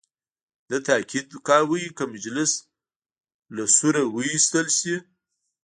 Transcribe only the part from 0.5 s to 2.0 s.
ده تاکید کاوه